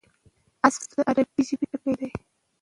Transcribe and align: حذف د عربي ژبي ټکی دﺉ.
حذف 0.61 0.83
د 0.97 0.99
عربي 1.09 1.41
ژبي 1.47 1.65
ټکی 1.71 1.91
دﺉ. 1.99 2.09